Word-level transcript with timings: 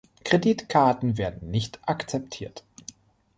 Kreditkarten 0.25 1.19
werden 1.19 1.51
nicht 1.51 1.79
akzeptiert. 1.87 2.63